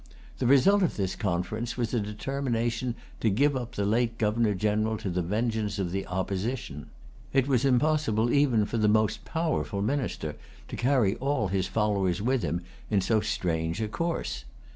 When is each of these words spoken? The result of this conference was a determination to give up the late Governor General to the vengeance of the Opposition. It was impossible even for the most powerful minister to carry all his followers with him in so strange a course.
The 0.39 0.47
result 0.47 0.81
of 0.81 0.97
this 0.97 1.15
conference 1.15 1.77
was 1.77 1.93
a 1.93 1.99
determination 1.99 2.95
to 3.19 3.29
give 3.29 3.55
up 3.55 3.73
the 3.75 3.85
late 3.85 4.17
Governor 4.17 4.55
General 4.55 4.97
to 4.97 5.11
the 5.11 5.21
vengeance 5.21 5.77
of 5.77 5.91
the 5.91 6.07
Opposition. 6.07 6.87
It 7.33 7.47
was 7.47 7.65
impossible 7.65 8.33
even 8.33 8.65
for 8.65 8.79
the 8.79 8.87
most 8.87 9.25
powerful 9.25 9.83
minister 9.83 10.35
to 10.69 10.75
carry 10.75 11.17
all 11.17 11.49
his 11.49 11.67
followers 11.67 12.19
with 12.19 12.41
him 12.41 12.61
in 12.89 12.99
so 12.99 13.21
strange 13.21 13.79
a 13.79 13.87
course. 13.87 14.43